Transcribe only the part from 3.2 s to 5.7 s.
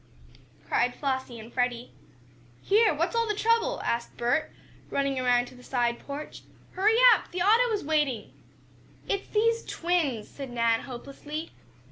the trouble?" asked Bert, running around to the